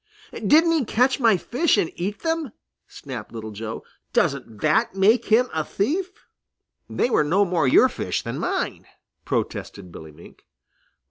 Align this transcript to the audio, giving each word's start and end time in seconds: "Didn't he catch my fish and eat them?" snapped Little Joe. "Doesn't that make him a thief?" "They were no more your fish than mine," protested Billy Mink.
"Didn't 0.33 0.71
he 0.71 0.83
catch 0.83 1.19
my 1.19 1.37
fish 1.37 1.77
and 1.77 1.91
eat 1.95 2.21
them?" 2.23 2.53
snapped 2.87 3.31
Little 3.31 3.51
Joe. 3.51 3.83
"Doesn't 4.13 4.61
that 4.61 4.95
make 4.95 5.25
him 5.25 5.47
a 5.53 5.63
thief?" 5.63 6.25
"They 6.89 7.11
were 7.11 7.23
no 7.23 7.45
more 7.45 7.67
your 7.67 7.87
fish 7.87 8.23
than 8.23 8.39
mine," 8.39 8.87
protested 9.25 9.91
Billy 9.91 10.11
Mink. 10.11 10.47